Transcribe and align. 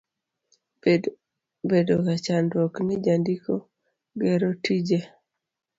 Bedoga 1.69 2.11
chandruok 2.25 2.75
ni 2.85 2.95
jandiko 3.05 3.53
gero 4.19 4.49
tije. 4.63 4.99